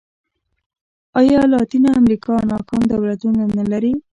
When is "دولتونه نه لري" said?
2.93-3.93